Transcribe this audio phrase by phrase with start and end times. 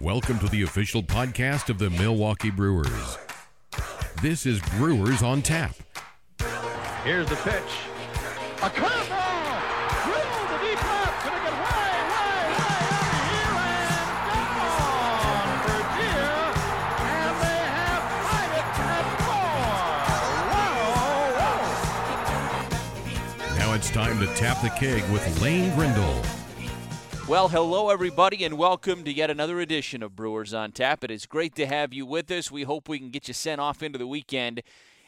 [0.00, 3.18] Welcome to the official podcast of the Milwaukee Brewers.
[4.22, 5.74] This is Brewers on Tap.
[7.04, 7.62] Here's the pitch.
[8.62, 9.60] A curveball!
[10.06, 11.26] Drilled to deep left.
[11.26, 13.52] Gonna get way, way, way out of here
[14.32, 14.48] and
[15.28, 16.32] gone for deer.
[17.04, 19.52] And they have tied it at four.
[20.56, 20.80] Wow,
[23.52, 23.58] wow.
[23.58, 26.22] Now it's time to tap the keg with Lane Grindle.
[27.30, 31.04] Well, hello, everybody, and welcome to yet another edition of Brewers on Tap.
[31.04, 32.50] It is great to have you with us.
[32.50, 34.64] We hope we can get you sent off into the weekend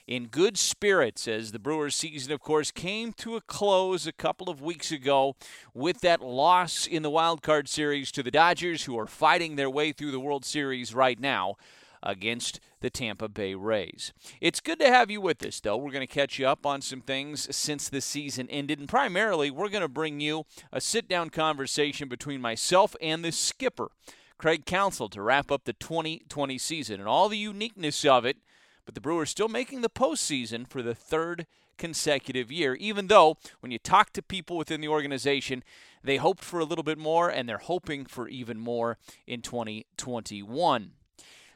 [0.06, 4.48] in good spirits as the Brewers season, of course, came to a close a couple
[4.48, 5.34] of weeks ago
[5.74, 9.68] with that loss in the wild card series to the Dodgers, who are fighting their
[9.68, 11.56] way through the World Series right now
[12.02, 14.12] against the Tampa Bay Rays.
[14.41, 15.77] It's good to have you with us, though.
[15.77, 19.51] We're going to catch you up on some things since the season ended, and primarily,
[19.51, 23.91] we're going to bring you a sit down conversation between myself and the skipper,
[24.38, 28.39] Craig Counsell, to wrap up the 2020 season and all the uniqueness of it.
[28.84, 31.47] But the Brewers still making the postseason for the third
[31.78, 35.62] consecutive year, even though when you talk to people within the organization,
[36.03, 40.92] they hoped for a little bit more and they're hoping for even more in 2021.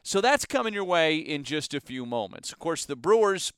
[0.07, 2.53] So that's coming your way in just a few moments.
[2.53, 3.51] Of course, the Brewers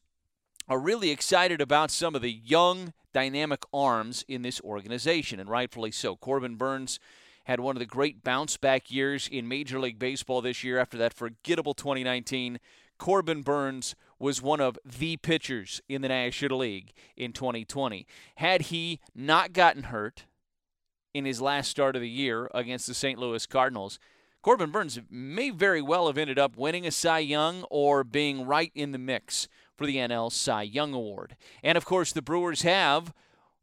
[0.67, 5.91] are really excited about some of the young, dynamic arms in this organization, and rightfully
[5.91, 6.15] so.
[6.15, 6.99] Corbin Burnes
[7.43, 10.97] had one of the great bounce back years in Major League Baseball this year after
[10.97, 12.59] that forgettable 2019.
[12.97, 18.07] Corbin Burnes was one of the pitchers in the National League in 2020.
[18.37, 20.25] Had he not gotten hurt
[21.13, 23.19] in his last start of the year against the St.
[23.19, 23.99] Louis Cardinals,
[24.41, 28.71] Corbin Burnes may very well have ended up winning a Cy Young or being right
[28.73, 31.35] in the mix for the NL Cy Young Award.
[31.61, 33.13] And of course, the Brewers have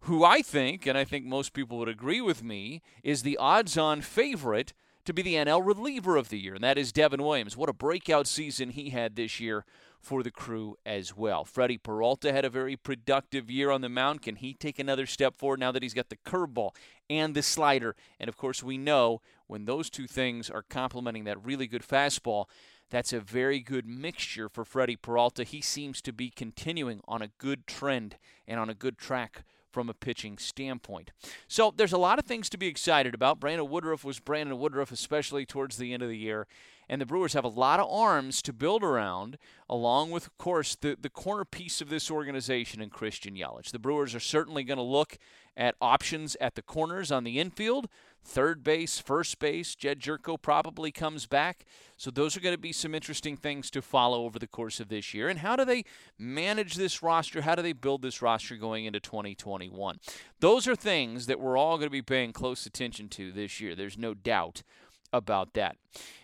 [0.00, 3.76] who I think, and I think most people would agree with me, is the odds
[3.76, 4.72] on favorite
[5.04, 7.56] to be the NL reliever of the year, and that is Devin Williams.
[7.56, 9.64] What a breakout season he had this year
[10.06, 11.44] for the crew as well.
[11.44, 14.22] Freddie Peralta had a very productive year on the mound.
[14.22, 16.76] Can he take another step forward now that he's got the curveball
[17.10, 17.96] and the slider?
[18.20, 22.44] And of course, we know when those two things are complementing that really good fastball,
[22.88, 25.42] that's a very good mixture for Freddie Peralta.
[25.42, 29.42] He seems to be continuing on a good trend and on a good track
[29.72, 31.10] from a pitching standpoint.
[31.48, 33.40] So there's a lot of things to be excited about.
[33.40, 36.46] Brandon Woodruff was Brandon Woodruff, especially towards the end of the year.
[36.88, 39.38] And the Brewers have a lot of arms to build around,
[39.68, 43.72] along with, of course, the, the corner piece of this organization in Christian Yelich.
[43.72, 45.18] The Brewers are certainly going to look
[45.56, 47.88] at options at the corners on the infield.
[48.22, 51.64] Third base, first base, Jedd Gyorko probably comes back.
[51.96, 54.88] So those are going to be some interesting things to follow over the course of
[54.88, 55.28] this year.
[55.28, 55.84] And how do they
[56.18, 57.42] manage this roster?
[57.42, 59.98] How do they build this roster going into 2021?
[60.40, 63.74] Those are things that we're all going to be paying close attention to this year.
[63.74, 64.62] There's no doubt
[65.12, 65.76] about that.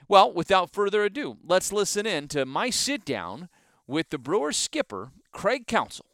[0.08, 3.48] Well, without further ado, let's listen in to my sit down
[3.86, 6.06] with the Brewers skipper, Craig Counsell.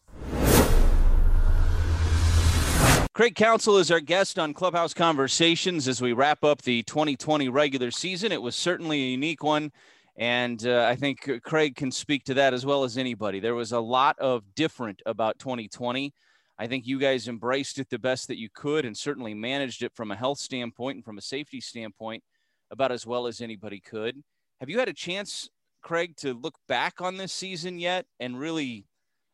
[3.12, 7.90] Craig Counsell is our guest on Clubhouse Conversations as we wrap up the 2020 regular
[7.90, 8.30] season.
[8.30, 9.72] It was certainly a unique one,
[10.16, 13.40] and uh, I think Craig can speak to that as well as anybody.
[13.40, 16.14] There was a lot of different about 2020.
[16.60, 19.96] I think you guys embraced it the best that you could and certainly managed it
[19.96, 22.22] from a health standpoint and from a safety standpoint
[22.70, 24.22] about as well as anybody could.
[24.60, 25.48] Have you had a chance,
[25.82, 28.86] Craig, to look back on this season yet and really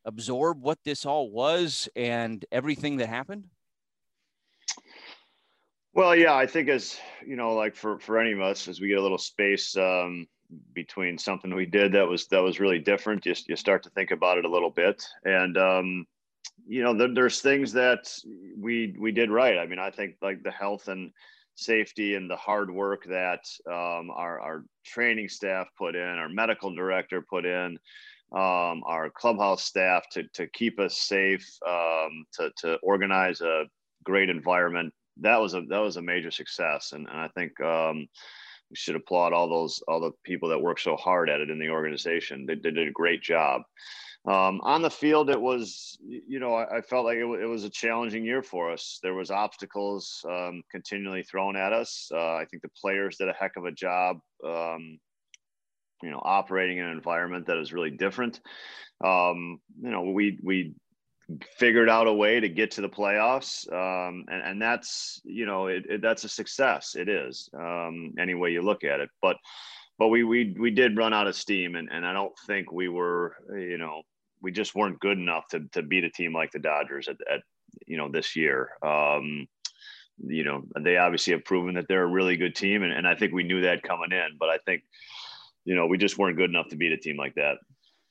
[0.05, 3.45] absorb what this all was and everything that happened?
[5.95, 8.89] Well, yeah, I think as you know, like for for any of us, as we
[8.89, 10.27] get a little space um,
[10.73, 14.11] between something we did that was that was really different, just you start to think
[14.11, 16.07] about it a little bit, and um,
[16.67, 18.13] you know, there, there's things that
[18.59, 19.59] we we did right.
[19.59, 21.13] I mean, I think like the health and
[21.57, 26.75] safety and the hard work that um, our our training staff put in, our medical
[26.75, 27.79] director put in.
[28.33, 33.67] Um, our clubhouse staff to, to keep us safe, um, to, to organize a
[34.03, 38.07] great environment that was a that was a major success, and, and I think um,
[38.71, 41.59] we should applaud all those all the people that work so hard at it in
[41.59, 42.47] the organization.
[42.47, 43.63] They, they did a great job.
[44.27, 47.47] Um, on the field, it was you know I, I felt like it, w- it,
[47.47, 48.99] was a challenging year for us.
[49.03, 52.11] There was obstacles um, continually thrown at us.
[52.13, 54.21] Uh, I think the players did a heck of a job.
[54.43, 54.99] Um,
[56.03, 58.41] you know, operating in an environment that is really different.
[59.05, 60.75] Um, you know, we we
[61.59, 65.69] figured out a way to get to the playoffs um, and, and that's you know
[65.69, 69.37] it, it, that's a success it is um, any way you look at it but
[69.99, 72.89] but we we we did run out of steam and, and i don't think we
[72.89, 74.03] were you know
[74.45, 77.41] we just weren't good enough to, to beat a team like the dodgers at, at
[77.87, 79.49] you know this year um,
[80.19, 82.83] you know, they obviously have proven that they're a really good team.
[82.83, 84.83] And, and I think we knew that coming in, but I think,
[85.65, 87.57] you know, we just weren't good enough to beat a team like that.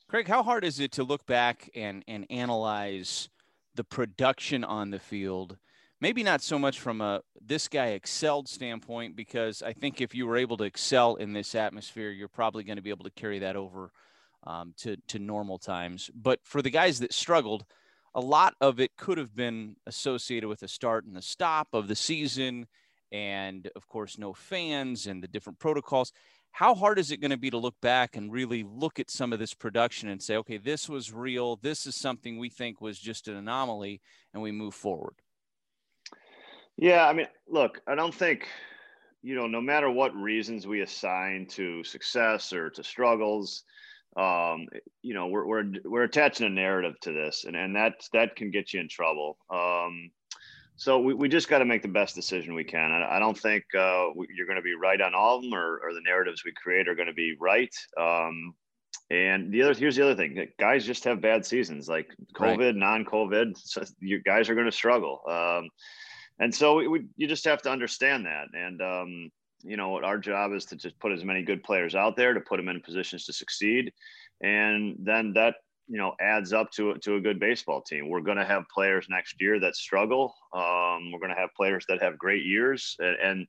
[0.08, 3.30] Craig, how hard is it to look back and, and analyze
[3.76, 5.58] the production on the field?
[6.02, 10.28] Maybe not so much from a this guy excelled standpoint, because I think if you
[10.28, 13.40] were able to excel in this atmosphere, you're probably going to be able to carry
[13.40, 13.92] that over
[14.46, 16.10] um, to, to normal times.
[16.14, 17.66] But for the guys that struggled,
[18.16, 21.88] a lot of it could have been associated with the start and the stop of
[21.88, 22.68] the season,
[23.12, 26.12] and of course, no fans and the different protocols.
[26.52, 29.34] How hard is it going to be to look back and really look at some
[29.34, 31.56] of this production and say, okay, this was real.
[31.56, 34.02] This is something we think was just an anomaly,
[34.34, 35.16] and we move forward?
[36.78, 38.48] Yeah, I mean, look, I don't think,
[39.24, 43.64] you know, no matter what reasons we assign to success or to struggles,
[44.16, 44.68] um,
[45.02, 48.52] you know, we're, we're, we're attaching a narrative to this and, and that, that can
[48.52, 49.38] get you in trouble.
[49.50, 50.12] Um,
[50.76, 52.92] so we, we just got to make the best decision we can.
[52.92, 55.54] I, I don't think uh, we, you're going to be right on all of them
[55.54, 57.74] or, or the narratives we create are going to be right.
[58.00, 58.54] Um,
[59.10, 62.76] and the other, here's the other thing guys just have bad seasons like COVID, right.
[62.76, 63.58] non COVID.
[63.58, 65.22] So you guys are going to struggle.
[65.30, 65.70] Um,
[66.40, 68.48] and so we, we, you just have to understand that.
[68.54, 69.32] And, um,
[69.64, 72.42] you know, our job is to just put as many good players out there to
[72.42, 73.92] put them in positions to succeed.
[74.42, 75.56] And then that,
[75.88, 78.10] you know, adds up to, to a good baseball team.
[78.10, 80.34] We're going to have players next year that struggle.
[80.54, 82.96] Um, we're going to have players that have great years.
[83.00, 83.48] And, and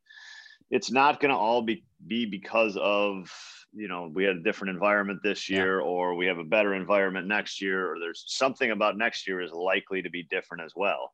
[0.70, 3.31] it's not going to all be, be because of,
[3.72, 5.87] you know, we had a different environment this year yeah.
[5.87, 9.50] or we have a better environment next year, or there's something about next year is
[9.50, 11.12] likely to be different as well.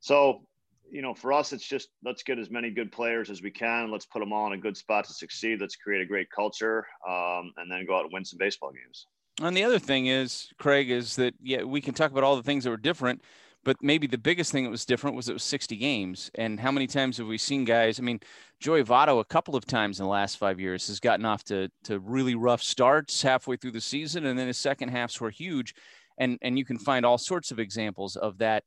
[0.00, 0.42] So
[0.90, 3.90] you know, for us, it's just let's get as many good players as we can.
[3.90, 5.60] Let's put them all in a good spot to succeed.
[5.60, 9.06] Let's create a great culture, um, and then go out and win some baseball games.
[9.40, 12.42] And the other thing is, Craig, is that yeah, we can talk about all the
[12.42, 13.22] things that were different,
[13.64, 16.30] but maybe the biggest thing that was different was it was 60 games.
[16.34, 18.00] And how many times have we seen guys?
[18.00, 18.20] I mean,
[18.60, 21.68] Joey Votto a couple of times in the last five years has gotten off to
[21.84, 25.74] to really rough starts halfway through the season, and then his second halves were huge.
[26.18, 28.64] And and you can find all sorts of examples of that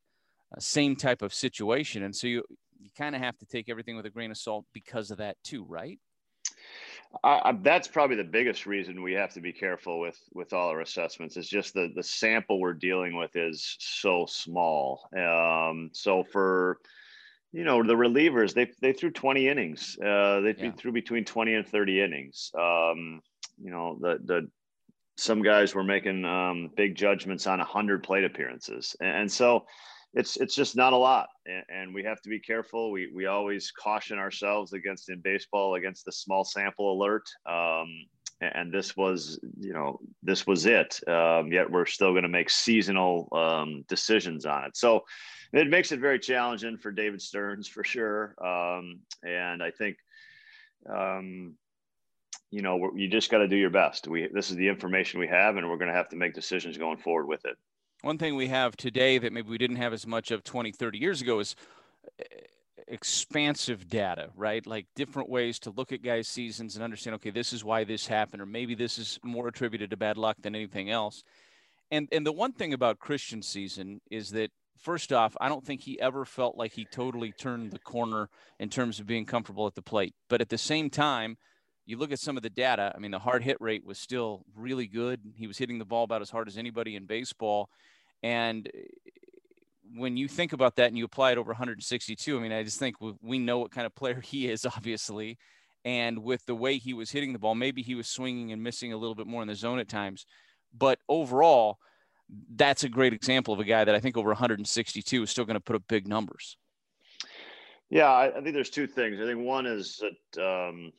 [0.59, 2.03] same type of situation.
[2.03, 2.43] And so you,
[2.79, 5.37] you kind of have to take everything with a grain of salt because of that
[5.43, 5.99] too, right?
[7.23, 10.79] Uh, that's probably the biggest reason we have to be careful with with all our
[10.81, 15.09] assessments is just the the sample we're dealing with is so small.
[15.15, 16.79] Um, so for
[17.51, 19.97] you know the relievers, they they threw 20 innings.
[19.99, 20.71] Uh, they yeah.
[20.71, 22.51] threw between 20 and 30 innings.
[22.57, 23.21] Um,
[23.61, 24.49] you know the the
[25.17, 29.65] some guys were making um, big judgments on 100 plate appearances, and, and so
[30.13, 31.29] it's it's just not a lot.
[31.45, 32.91] And, and, we have to be careful.
[32.91, 37.29] We we always caution ourselves against in baseball against the small sample alert.
[37.45, 37.87] Um,
[38.41, 40.99] and this was you know this was it.
[41.07, 44.75] Um, yet we're still going to make seasonal um, decisions on it.
[44.75, 45.03] So
[45.53, 48.35] it makes it very challenging for david stearns for sure.
[48.43, 49.97] Um, and i think
[50.89, 51.55] um,
[52.49, 54.07] you know you just got to do your best.
[54.07, 56.77] We this is the information we have and we're going to have to make decisions
[56.77, 57.57] going forward with it
[58.01, 60.97] one thing we have today that maybe we didn't have as much of 20, 30
[60.97, 61.55] years ago is
[62.19, 62.23] eh,
[62.87, 64.65] expansive data, right?
[64.65, 68.07] Like different ways to look at guys' seasons and understand, okay, this is why this
[68.07, 71.23] happened, or maybe this is more attributed to bad luck than anything else.
[71.89, 75.81] And and the one thing about Christian's season is that first off, I don't think
[75.81, 79.75] he ever felt like he totally turned the corner in terms of being comfortable at
[79.75, 80.15] the plate.
[80.29, 81.37] But at the same time,
[81.85, 84.45] you look at some of the data, I mean, the hard hit rate was still
[84.55, 85.19] really good.
[85.35, 87.69] He was hitting the ball about as hard as anybody in baseball.
[88.23, 88.79] And eh,
[89.95, 92.79] when you think about that and you apply it over 162, I mean, I just
[92.79, 95.37] think we know what kind of player he is, obviously.
[95.83, 98.93] And with the way he was hitting the ball, maybe he was swinging and missing
[98.93, 100.25] a little bit more in the zone at times.
[100.77, 101.79] But overall,
[102.55, 105.55] that's a great example of a guy that I think over 162 is still going
[105.55, 106.57] to put up big numbers.
[107.89, 109.19] Yeah, I, I think there's two things.
[109.19, 110.93] I think one is that um,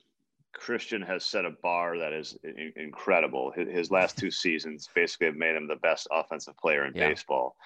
[0.63, 2.39] Christian has set a bar that is
[2.77, 3.53] incredible.
[3.53, 7.09] His, last two seasons basically have made him the best offensive player in yeah.
[7.09, 7.57] baseball,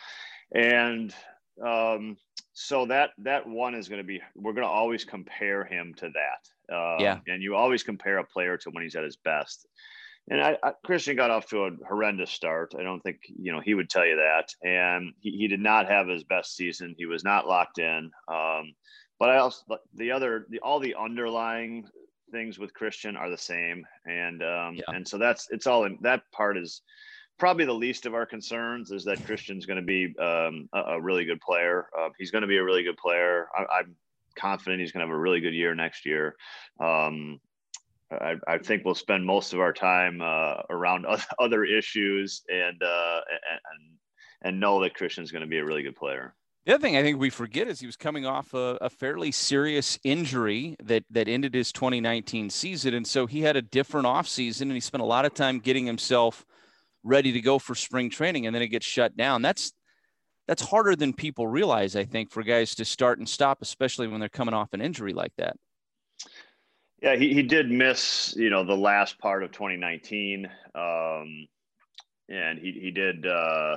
[0.54, 1.14] and
[1.62, 2.16] um,
[2.54, 4.22] so that that one is going to be.
[4.34, 6.74] We're going to always compare him to that.
[6.74, 9.66] Um, yeah, and you always compare a player to when he's at his best.
[10.28, 12.74] And I, I, Christian got off to a horrendous start.
[12.78, 15.90] I don't think you know he would tell you that, and he, he did not
[15.90, 16.94] have his best season.
[16.96, 18.10] He was not locked in.
[18.26, 18.72] Um,
[19.18, 21.84] but I also the other the all the underlying
[22.30, 24.84] things with Christian are the same, and um, yeah.
[24.88, 26.82] and so that's it's all in that part is
[27.38, 31.00] probably the least of our concerns is that Christian's going to be um, a, a,
[31.00, 31.86] really good player.
[31.98, 33.46] Uh, he's going to be a really good player.
[33.54, 33.94] I, am
[34.36, 36.34] confident he's going to have a really good year next year.
[36.80, 37.38] Um,
[38.10, 41.04] I, I, think we'll spend most of our time uh, around
[41.38, 43.20] other issues and, uh,
[43.70, 43.96] and
[44.42, 46.34] and know that Christian's going to be a really good player.
[46.66, 49.30] The other thing I think we forget is he was coming off a, a, fairly
[49.30, 54.62] serious injury that that ended his 2019 season, and so he had a different offseason,
[54.62, 56.44] and he spent a lot of time getting himself
[57.04, 59.42] ready to go for spring training, and then it gets shut down.
[59.42, 59.72] That's
[60.48, 64.18] that's harder than people realize, I think, for guys to start and stop, especially when
[64.18, 65.56] they're coming off an injury like that.
[67.00, 70.46] Yeah, he, he did miss, you know, the last part of 2019.
[70.74, 71.48] Um,
[72.28, 73.76] and he, he did, uh,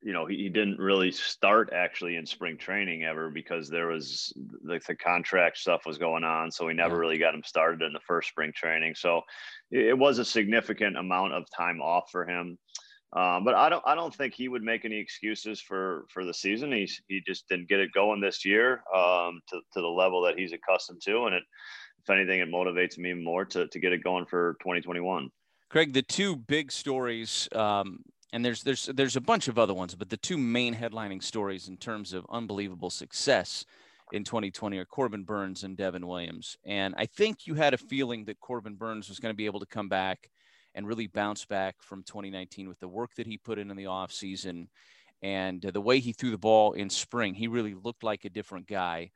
[0.00, 4.32] you know, he, he didn't really start actually in spring training ever because there was
[4.64, 6.50] like the, the contract stuff was going on.
[6.52, 7.00] So we never yeah.
[7.00, 8.94] really got him started in the first spring training.
[8.94, 9.22] So
[9.70, 12.58] it, it was a significant amount of time off for him.
[13.14, 16.34] Um, but I don't I don't think he would make any excuses for for the
[16.34, 16.72] season.
[16.72, 20.38] He's he just didn't get it going this year um, to to the level that
[20.38, 21.42] he's accustomed to, and it
[22.02, 25.30] if anything it motivates me more to to get it going for 2021.
[25.70, 28.00] Craig, the two big stories, um,
[28.32, 31.68] and there's there's there's a bunch of other ones, but the two main headlining stories
[31.68, 33.64] in terms of unbelievable success
[34.12, 36.56] in 2020 are Corbin Burnes and Devin Williams.
[36.64, 39.60] And I think you had a feeling that Corbin Burnes was going to be able
[39.60, 40.30] to come back
[40.74, 43.84] and really bounce back from 2019 with the work that he put in in the
[43.84, 44.68] offseason
[45.22, 47.34] and the way he threw the ball in spring.
[47.34, 49.10] He really looked like a different guy.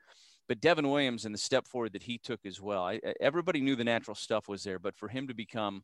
[0.48, 3.76] But Devin Williams and the step forward that he took as well, I, everybody knew
[3.76, 5.82] the natural stuff was there, but for him to become,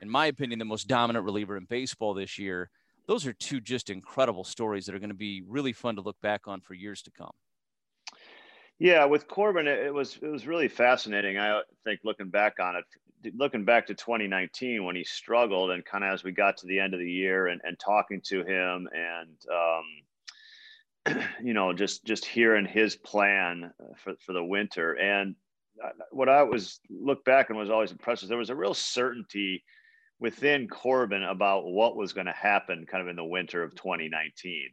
[0.00, 2.70] in my opinion, the most dominant reliever in baseball this year,
[3.06, 6.20] those are two just incredible stories that are going to be really fun to look
[6.20, 7.32] back on for years to come.
[8.78, 11.36] Yeah, with Corbin, it was it was really fascinating.
[11.38, 16.02] I think looking back on it, looking back to 2019 when he struggled, and kind
[16.02, 18.88] of as we got to the end of the year, and, and talking to him,
[18.94, 19.36] and
[21.14, 23.70] um, you know, just just hearing his plan
[24.02, 25.34] for for the winter, and
[26.10, 29.62] what I was look back and was always impressed was there was a real certainty
[30.20, 34.68] within Corbin about what was going to happen, kind of in the winter of 2019.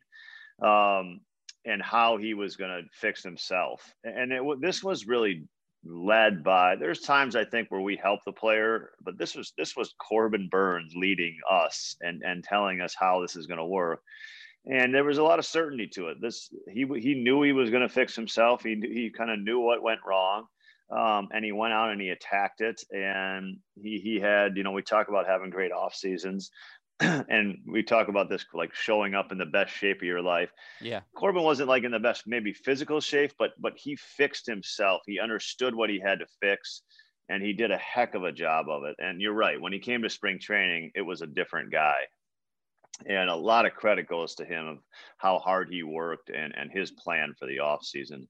[0.62, 1.22] Um,
[1.66, 3.94] and how he was going to fix himself.
[4.04, 5.44] And it, this was really
[5.84, 6.76] led by.
[6.76, 10.48] There's times I think where we help the player, but this was this was Corbin
[10.50, 14.02] Burnes leading us and and telling us how this is going to work.
[14.66, 16.22] And there was a lot of certainty to it.
[16.22, 18.64] This he he knew he was going to fix himself.
[18.64, 20.46] He he kind of knew what went wrong.
[20.90, 24.72] Um, and he went out and he attacked it and he he had you know
[24.72, 26.50] we talk about having great off seasons
[27.00, 30.50] and we talk about this like showing up in the best shape of your life.
[30.82, 31.02] Yeah.
[31.16, 35.02] Corbin wasn't like in the best maybe physical shape, but but he fixed himself.
[35.06, 36.84] He understood what he had to fix
[37.30, 38.96] and he did a heck of a job of it.
[39.00, 41.98] And you're right, when he came to spring training, it was a different guy.
[43.06, 44.78] And a lot of credit goes to him of
[45.18, 48.28] how hard he worked and and his plan for the off season.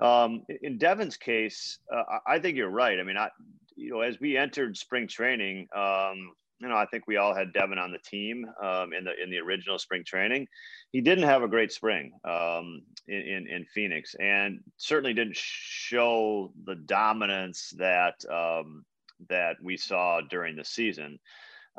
[0.00, 2.98] Um, in Devin's case, uh, I think you're right.
[2.98, 3.30] I mean, I,
[3.76, 7.52] you know, as we entered spring training, um, you know, I think we all had
[7.54, 10.46] Devin on the team um, in the in the original spring training.
[10.92, 16.52] He didn't have a great spring um, in, in, in Phoenix, and certainly didn't show
[16.64, 18.84] the dominance that um,
[19.28, 21.18] that we saw during the season.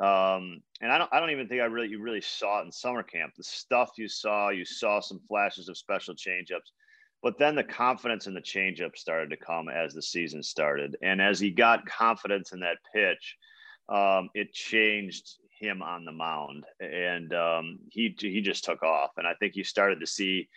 [0.00, 2.72] Um, and I don't I don't even think I really you really saw it in
[2.72, 3.34] summer camp.
[3.36, 6.72] The stuff you saw, you saw some flashes of special changeups.
[7.22, 10.96] But then the confidence in the changeup started to come as the season started.
[11.02, 13.36] And as he got confidence in that pitch,
[13.88, 19.10] um, it changed him on the mound, and um, he he just took off.
[19.16, 20.48] And I think you started to see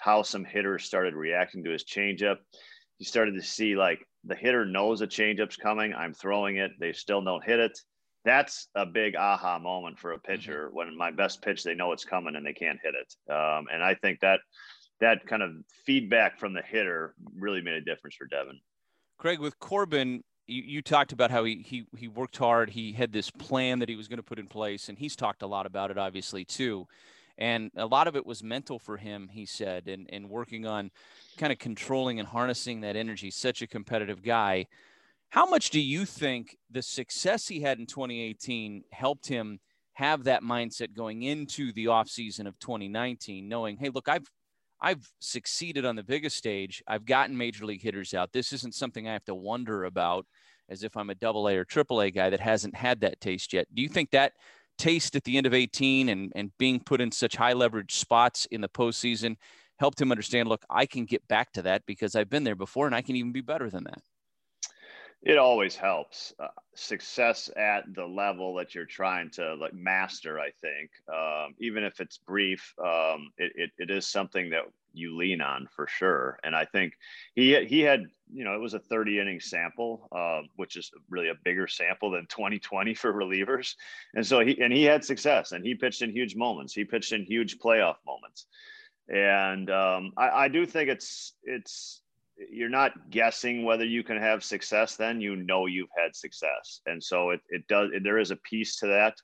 [0.00, 2.38] how some hitters started reacting to his changeup.
[2.98, 5.94] You started to see like the hitter knows a changeup's coming.
[5.94, 6.72] I'm throwing it.
[6.80, 7.78] They still don't hit it.
[8.24, 10.32] That's a big aha moment for a mm-hmm.
[10.32, 10.76] pitcher mm-hmm.
[10.76, 13.32] when my best pitch, they know it's coming and they can't hit it.
[13.32, 14.40] Um, and I think that
[15.00, 15.52] that kind of
[15.84, 18.60] feedback from the hitter really made a difference for Devin.
[19.18, 22.70] Craig, with Corbin, you, you talked about how he, he he worked hard.
[22.70, 25.42] He had this plan that he was going to put in place, and he's talked
[25.42, 26.86] a lot about it, obviously too.
[27.36, 30.90] And a lot of it was mental for him, he said, and and working on
[31.36, 33.30] kind of controlling and harnessing that energy.
[33.30, 34.66] Such a competitive guy.
[35.30, 39.60] How much do you think the success he had in 2018 helped him
[39.92, 44.30] have that mindset going into the offseason of 2019, knowing, hey, look, I've
[44.80, 46.82] I've succeeded on the biggest stage.
[46.86, 48.32] I've gotten major league hitters out.
[48.32, 50.26] This isn't something I have to wonder about
[50.68, 53.52] as if I'm a double A or triple A guy that hasn't had that taste
[53.52, 53.66] yet.
[53.74, 54.34] Do you think that
[54.76, 58.46] taste at the end of 18 and, and being put in such high leverage spots
[58.46, 59.36] in the postseason
[59.78, 62.86] helped him understand, look, I can get back to that because I've been there before
[62.86, 64.02] and I can even be better than that?
[65.22, 70.50] It always helps uh, success at the level that you're trying to like master i
[70.60, 70.90] think.
[71.12, 75.68] Um, even if it's brief um, it, it, it is something that you lean on
[75.74, 76.38] for sure.
[76.44, 76.94] And i think
[77.34, 81.28] he he had you know it was a 30 inning sample uh, which is really
[81.28, 83.74] a bigger sample than 2020 for relievers.
[84.14, 86.72] And so he and he had success and he pitched in huge moments.
[86.72, 88.46] He pitched in huge playoff moments.
[89.08, 92.02] And um, I, I do think it's it's
[92.50, 94.96] you're not guessing whether you can have success.
[94.96, 97.90] Then you know you've had success, and so it it does.
[98.02, 99.14] There is a piece to that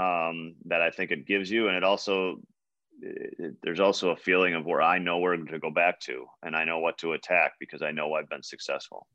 [0.00, 2.40] um, that I think it gives you, and it also
[3.02, 6.56] it, there's also a feeling of where I know where to go back to, and
[6.56, 9.06] I know what to attack because I know I've been successful.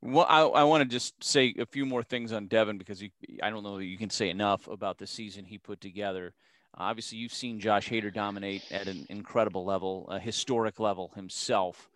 [0.00, 3.04] Well, I, I want to just say a few more things on Devin because
[3.40, 6.34] I don't know that you can say enough about the season he put together.
[6.76, 11.88] Obviously, you've seen Josh Hader dominate at an incredible level, a historic level himself.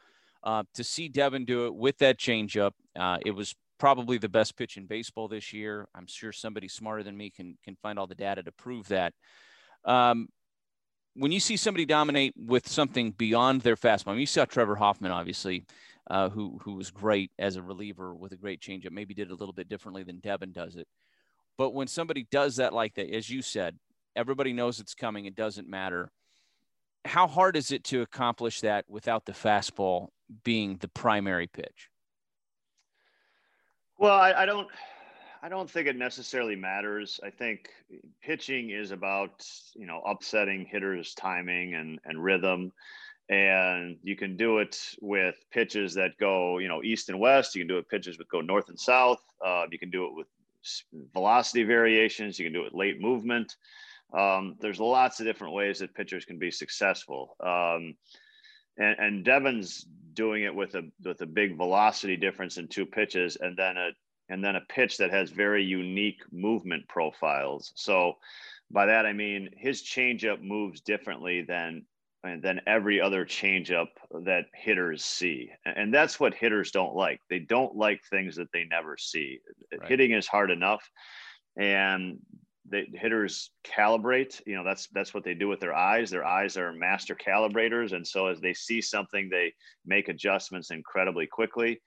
[0.47, 4.57] Uh, to see Devin do it with that changeup, uh, it was probably the best
[4.57, 5.89] pitch in baseball this year.
[5.93, 9.13] I'm sure somebody smarter than me can can find all the data to prove that.
[9.85, 10.29] Um,
[11.15, 14.77] when you see somebody dominate with something beyond their fastball, I mean, you saw Trevor
[14.77, 15.65] Hoffman, obviously,
[16.09, 18.93] uh, who who was great as a reliever with a great changeup.
[18.93, 20.87] Maybe did a little bit differently than Devin does it.
[21.59, 23.79] But when somebody does that like that, as you said,
[24.15, 25.25] everybody knows it's coming.
[25.25, 26.13] It doesn't matter.
[27.05, 30.09] How hard is it to accomplish that without the fastball
[30.45, 31.91] being the primary pitch?
[33.99, 34.69] Well, I, I don't.
[35.43, 37.21] I don't think it necessarily matters.
[37.23, 37.69] I think
[38.23, 42.73] pitching is about you know upsetting hitters' timing and and rhythm,
[43.29, 47.55] and you can do it with pitches that go you know east and west.
[47.55, 49.23] You can do it pitches that go north and south.
[49.45, 50.27] Uh, you can do it with
[51.13, 52.39] velocity variations.
[52.39, 53.57] You can do it late movement.
[54.13, 57.37] Um, there's lots of different ways that pitchers can be successful.
[57.41, 57.97] Um,
[58.79, 63.37] and, and Devin's doing it with a with a big velocity difference in two pitches,
[63.37, 63.91] and then a
[64.29, 67.73] and then a pitch that has very unique movement profiles.
[67.75, 68.15] So
[68.71, 71.85] by that I mean his changeup moves differently than
[72.43, 73.87] than every other changeup
[74.25, 75.49] that hitters see.
[75.65, 77.21] And that's what hitters don't like.
[77.31, 79.39] They don't like things that they never see.
[79.71, 79.89] Right.
[79.89, 80.91] Hitting is hard enough
[81.57, 82.19] and
[82.71, 86.11] the hitters calibrate, you know, that's that's what they do with their eyes.
[86.11, 89.53] Their eyes are master calibrators and so as they see something they
[89.85, 91.81] make adjustments incredibly quickly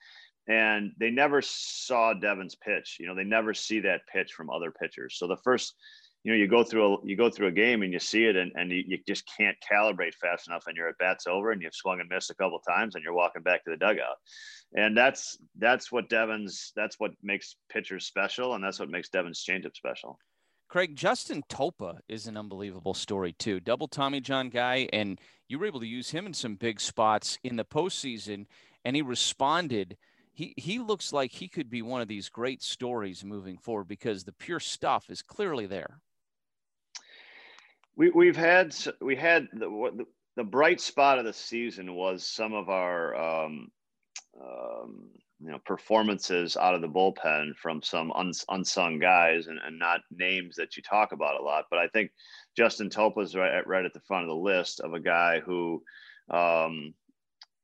[0.49, 2.97] and they never saw Devin's pitch.
[2.99, 5.15] You know, they never see that pitch from other pitchers.
[5.17, 5.75] So the first,
[6.23, 8.35] you know, you go through a you go through a game and you see it,
[8.35, 11.61] and, and you, you just can't calibrate fast enough, and your at bats over, and
[11.61, 14.17] you've swung and missed a couple times, and you're walking back to the dugout.
[14.75, 19.45] And that's that's what Devin's that's what makes pitchers special, and that's what makes Devin's
[19.47, 20.17] changeup special.
[20.69, 23.59] Craig, Justin Topa is an unbelievable story too.
[23.59, 27.39] Double Tommy John guy, and you were able to use him in some big spots
[27.43, 28.45] in the postseason,
[28.85, 29.97] and he responded
[30.31, 34.23] he he looks like he could be one of these great stories moving forward because
[34.23, 35.99] the pure stuff is clearly there.
[37.95, 40.05] We we've had we had the the,
[40.35, 43.71] the bright spot of the season was some of our um,
[44.41, 49.79] um, you know performances out of the bullpen from some uns, unsung guys and, and
[49.79, 51.65] not names that you talk about a lot.
[51.69, 52.11] But I think
[52.57, 55.81] Justin Topa's right at, right at the front of the list of a guy who
[56.29, 56.93] um,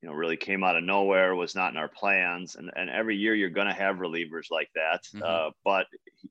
[0.06, 2.58] you know, really came out of nowhere, was not in our plans.
[2.58, 5.02] And, and every year you're going to have relievers like that.
[5.06, 5.24] Mm-hmm.
[5.26, 5.88] Uh, but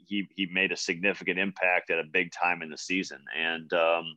[0.07, 3.19] he, he made a significant impact at a big time in the season.
[3.37, 4.17] And um,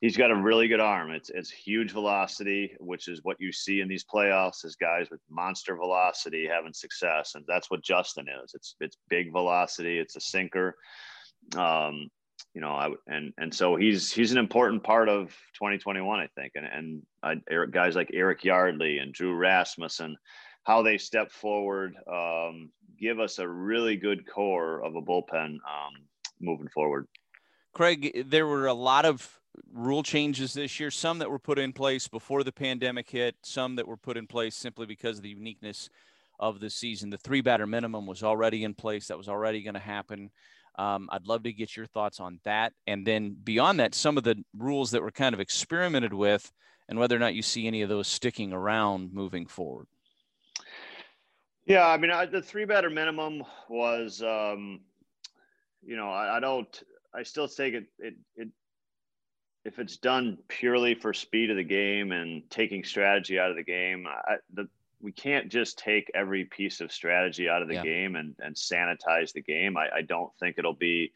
[0.00, 1.10] he's got a really good arm.
[1.10, 5.20] It's, it's huge velocity, which is what you see in these playoffs is guys with
[5.28, 7.34] monster velocity having success.
[7.34, 8.52] And that's what Justin is.
[8.54, 9.98] It's, it's big velocity.
[9.98, 10.76] It's a sinker.
[11.56, 12.08] Um,
[12.54, 16.52] you know, I and and so he's he's an important part of 2021, I think,
[16.56, 20.16] and and I, Eric, guys like Eric Yardley and Drew Rasmussen,
[20.64, 25.94] how they step forward, um, give us a really good core of a bullpen um,
[26.40, 27.06] moving forward.
[27.72, 29.39] Craig, there were a lot of
[29.72, 33.76] rule changes this year, some that were put in place before the pandemic hit, some
[33.76, 35.88] that were put in place simply because of the uniqueness
[36.38, 37.10] of the season.
[37.10, 40.30] The three batter minimum was already in place, that was already going to happen.
[40.78, 42.72] Um, I'd love to get your thoughts on that.
[42.86, 46.50] And then beyond that, some of the rules that were kind of experimented with
[46.88, 49.86] and whether or not you see any of those sticking around moving forward.
[51.66, 54.80] Yeah, I mean, I, the three batter minimum was, um,
[55.82, 56.82] you know, I, I, don't,
[57.14, 58.48] I still take it, it, it,
[59.64, 63.62] if it's done purely for speed of the game and taking strategy out of the
[63.62, 64.68] game, I, the,
[65.02, 67.82] we can't just take every piece of strategy out of the yeah.
[67.82, 69.76] game and, and sanitize the game.
[69.76, 71.12] I, I don't think it'll be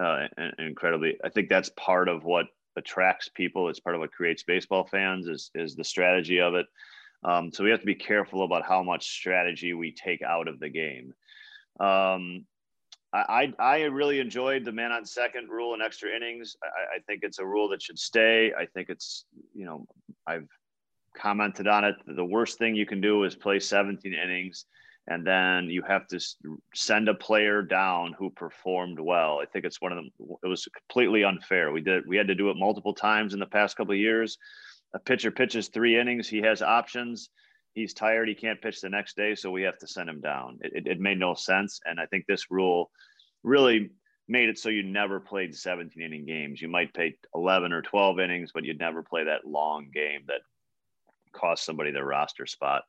[0.00, 1.18] uh, incredibly.
[1.24, 2.46] I think that's part of what
[2.76, 3.68] attracts people.
[3.68, 6.66] It's part of what creates baseball fans is is the strategy of it.
[7.24, 10.60] Um, so we have to be careful about how much strategy we take out of
[10.60, 11.14] the game.
[11.80, 12.44] Um,
[13.12, 16.56] I, I really enjoyed the man on second rule in extra innings.
[16.62, 18.52] I, I think it's a rule that should stay.
[18.52, 19.86] I think it's you know
[20.26, 20.48] I've
[21.16, 21.96] commented on it.
[22.06, 24.66] The worst thing you can do is play 17 innings
[25.08, 26.20] and then you have to
[26.74, 29.40] send a player down who performed well.
[29.42, 30.10] I think it's one of them.
[30.44, 31.72] It was completely unfair.
[31.72, 32.06] We did.
[32.06, 34.36] We had to do it multiple times in the past couple years.
[34.94, 36.28] A pitcher pitches three innings.
[36.28, 37.30] He has options.
[37.78, 38.28] He's tired.
[38.28, 40.58] He can't pitch the next day, so we have to send him down.
[40.62, 42.90] It, it, it made no sense, and I think this rule
[43.42, 43.90] really
[44.26, 46.60] made it so you never played 17 inning games.
[46.60, 50.40] You might play 11 or 12 innings, but you'd never play that long game that
[51.32, 52.82] cost somebody their roster spot.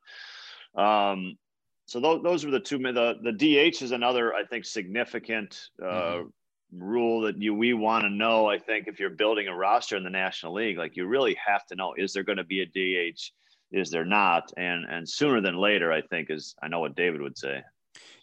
[0.74, 1.38] Um,
[1.86, 2.78] so those, those are the two.
[2.78, 6.82] The the DH is another, I think, significant uh, mm-hmm.
[6.82, 8.46] rule that you we want to know.
[8.48, 11.66] I think if you're building a roster in the National League, like you really have
[11.66, 13.32] to know: is there going to be a DH?
[13.72, 14.52] Is there not?
[14.56, 17.62] And and sooner than later, I think is I know what David would say.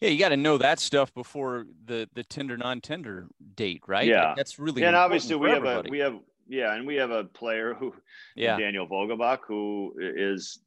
[0.01, 4.07] Yeah, you got to know that stuff before the the tender non-tender date, right?
[4.07, 4.81] Yeah, like that's really.
[4.81, 5.75] Yeah, and obviously we everybody.
[5.75, 7.93] have a we have yeah, and we have a player who,
[8.35, 10.59] yeah, Daniel Vogelbach, who is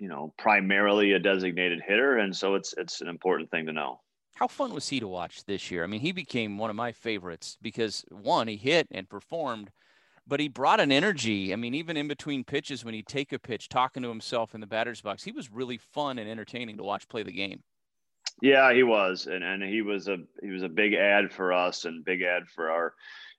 [0.00, 4.00] you know primarily a designated hitter, and so it's it's an important thing to know.
[4.34, 5.84] How fun was he to watch this year?
[5.84, 9.70] I mean, he became one of my favorites because one, he hit and performed,
[10.26, 11.52] but he brought an energy.
[11.52, 14.60] I mean, even in between pitches, when he'd take a pitch, talking to himself in
[14.60, 17.62] the batter's box, he was really fun and entertaining to watch play the game.
[18.42, 21.84] Yeah, he was, and and he was a he was a big ad for us
[21.84, 22.94] and big ad for our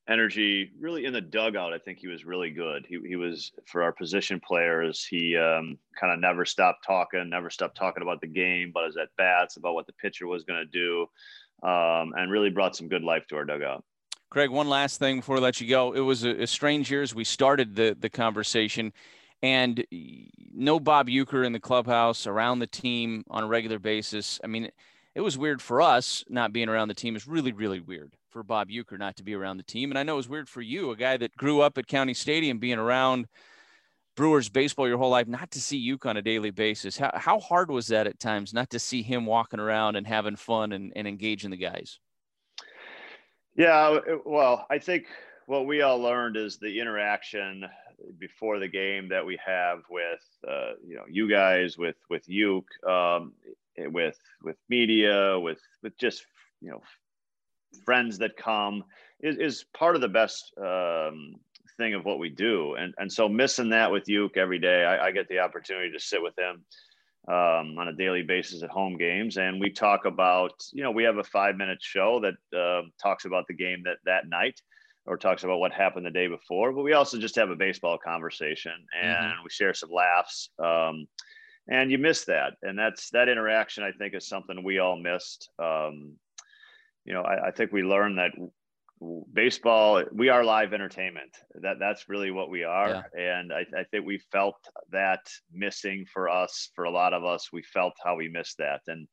[0.08, 1.74] energy really in the dugout.
[1.74, 2.86] I think he was really good.
[2.88, 5.04] He, he was for our position players.
[5.04, 8.98] He um, kind of never stopped talking, never stopped talking about the game, but his
[8.98, 11.02] at bats, about what the pitcher was going to do,
[11.68, 13.84] um, and really brought some good life to our dugout.
[14.30, 15.94] Craig, one last thing before I let you go.
[15.94, 18.92] It was a, a strange year as we started the the conversation,
[19.42, 19.86] and
[20.54, 24.40] no Bob Uecker in the clubhouse around the team on a regular basis.
[24.44, 24.70] I mean,
[25.14, 27.16] it was weird for us not being around the team.
[27.16, 29.92] It's really, really weird for Bob Uecker not to be around the team.
[29.92, 32.14] And I know it was weird for you, a guy that grew up at County
[32.14, 33.28] Stadium, being around
[34.18, 36.98] Brewers baseball your whole life, not to see Uecker on a daily basis.
[36.98, 40.36] How, how hard was that at times not to see him walking around and having
[40.36, 42.00] fun and, and engaging the guys?
[43.56, 45.06] Yeah, well, I think
[45.46, 47.66] what we all learned is the interaction
[48.20, 52.68] before the game that we have with uh, you know you guys with with Uke
[52.88, 53.34] um,
[53.78, 56.26] with with media with with just
[56.62, 56.82] you know
[57.86, 58.84] friends that come
[59.22, 61.36] is, is part of the best um,
[61.78, 62.76] thing of what we do.
[62.76, 66.00] And, and so missing that with Uke every day, I, I get the opportunity to
[66.00, 66.64] sit with him
[67.28, 69.38] um, on a daily basis at home games.
[69.38, 73.26] And we talk about, you know, we have a five minute show that uh, talks
[73.26, 74.60] about the game that, that night
[75.06, 77.98] or talks about what happened the day before, but we also just have a baseball
[77.98, 79.44] conversation and mm-hmm.
[79.44, 80.50] we share some laughs.
[80.64, 81.08] Um,
[81.68, 82.54] and you miss that.
[82.62, 85.50] And that's that interaction, I think, is something we all missed.
[85.58, 86.14] Um,
[87.06, 88.32] you know, I, I think we learned that
[89.34, 91.32] baseball we are live entertainment
[91.62, 93.40] that that's really what we are yeah.
[93.40, 94.56] and I, I, think we felt
[94.92, 95.20] that
[95.52, 99.06] missing for us for a lot of us we felt how we missed that and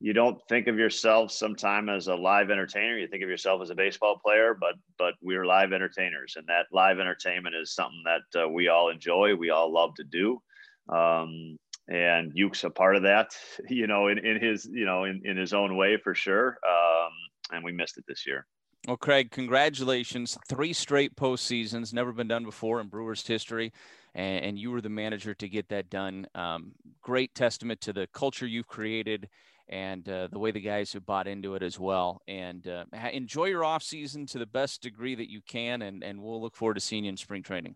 [0.00, 3.70] you don't think of yourself sometime as a live entertainer you think of yourself as
[3.70, 8.44] a baseball player but but we're live entertainers and that live entertainment is something that
[8.44, 10.40] uh, we all enjoy we all love to do
[10.88, 13.34] um, and Uke's a part of that,
[13.68, 16.58] you know, in, in his, you know, in, in his own way for sure.
[16.68, 17.10] Um,
[17.50, 18.46] and we missed it this year.
[18.86, 20.38] Well, Craig, congratulations.
[20.48, 23.72] Three straight postseasons, never been done before in Brewers history.
[24.14, 26.26] And, and you were the manager to get that done.
[26.34, 29.28] Um, great testament to the culture you've created
[29.68, 32.22] and uh, the way the guys have bought into it as well.
[32.26, 35.82] And uh, enjoy your off season to the best degree that you can.
[35.82, 37.74] And, and we'll look forward to seeing you in spring training.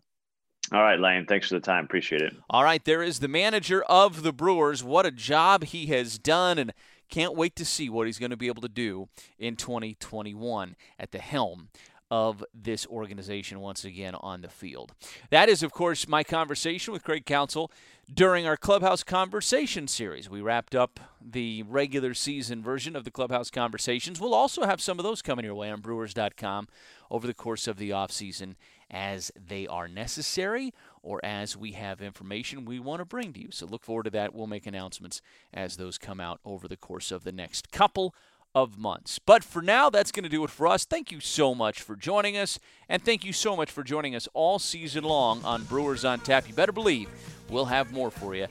[0.70, 1.26] All right, Lane.
[1.26, 1.84] Thanks for the time.
[1.84, 2.32] Appreciate it.
[2.48, 4.82] All right, there is the manager of the Brewers.
[4.82, 6.72] What a job he has done, and
[7.12, 9.06] can't wait to see what he's going to be able to do
[9.38, 11.68] in 2021 at the helm
[12.10, 14.92] of this organization once again on the field.
[15.28, 17.70] That is, of course, my conversation with Craig Counsell
[18.12, 20.30] during our Clubhouse Conversation series.
[20.30, 24.18] We wrapped up the regular season version of the Clubhouse Conversations.
[24.18, 26.68] We'll also have some of those coming your way on Brewers.com
[27.10, 28.54] over the course of the offseason
[28.90, 30.72] as they are necessary
[31.02, 33.48] or as we have information we want to bring to you.
[33.50, 34.34] So look forward to that.
[34.34, 35.20] We'll make announcements
[35.52, 38.14] as those come out over the course of the next couple
[38.54, 39.18] of months.
[39.18, 40.84] But for now, that's going to do it for us.
[40.84, 44.28] Thank you so much for joining us, and thank you so much for joining us
[44.34, 46.48] all season long on Brewers on Tap.
[46.48, 47.08] You better believe
[47.48, 48.46] we'll have more for you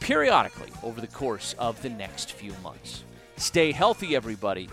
[0.00, 3.04] periodically over the course of the next few months.
[3.36, 4.68] Stay healthy, everybody.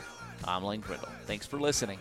[0.45, 1.09] I'm Lane Grindle.
[1.25, 1.97] Thanks for listening.